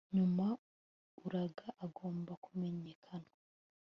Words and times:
nyuma, 0.15 0.47
uraga 1.25 1.65
agomba 1.85 2.31
kumenyekana 2.43 3.31